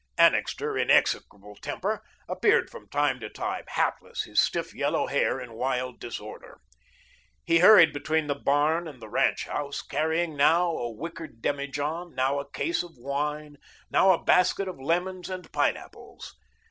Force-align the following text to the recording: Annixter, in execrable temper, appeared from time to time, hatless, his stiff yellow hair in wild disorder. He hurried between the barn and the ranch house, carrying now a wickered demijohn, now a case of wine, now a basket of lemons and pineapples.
Annixter, 0.17 0.75
in 0.79 0.89
execrable 0.89 1.55
temper, 1.57 2.01
appeared 2.27 2.71
from 2.71 2.87
time 2.89 3.19
to 3.19 3.29
time, 3.29 3.65
hatless, 3.67 4.23
his 4.23 4.41
stiff 4.41 4.73
yellow 4.73 5.05
hair 5.05 5.39
in 5.39 5.53
wild 5.53 5.99
disorder. 5.99 6.59
He 7.45 7.59
hurried 7.59 7.93
between 7.93 8.25
the 8.25 8.33
barn 8.33 8.87
and 8.87 8.99
the 8.99 9.07
ranch 9.09 9.45
house, 9.45 9.83
carrying 9.83 10.35
now 10.35 10.71
a 10.75 10.89
wickered 10.91 11.39
demijohn, 11.43 12.15
now 12.15 12.39
a 12.39 12.49
case 12.49 12.81
of 12.81 12.97
wine, 12.97 13.57
now 13.91 14.09
a 14.11 14.17
basket 14.23 14.67
of 14.67 14.81
lemons 14.81 15.29
and 15.29 15.51
pineapples. 15.51 16.33